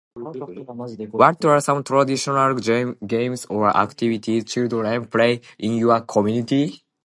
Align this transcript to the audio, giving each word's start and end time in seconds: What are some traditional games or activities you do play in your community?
What 1.11 1.45
are 1.45 1.61
some 1.61 1.83
traditional 1.83 2.55
games 2.55 3.45
or 3.45 3.67
activities 3.85 4.55
you 4.55 4.67
do 4.67 5.05
play 5.05 5.41
in 5.59 5.75
your 5.75 6.01
community? 6.01 6.83